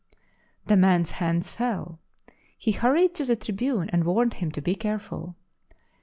[0.65, 1.99] The man's hands fell;
[2.57, 5.35] he hurried to the tribune, and warned him to be careful.